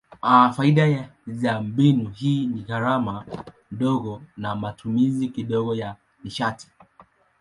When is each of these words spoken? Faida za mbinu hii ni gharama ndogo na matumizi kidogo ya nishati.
Faida 0.55 1.09
za 1.27 1.61
mbinu 1.61 2.09
hii 2.09 2.47
ni 2.47 2.61
gharama 2.61 3.25
ndogo 3.71 4.21
na 4.37 4.55
matumizi 4.55 5.27
kidogo 5.27 5.75
ya 5.75 5.95
nishati. 6.23 6.67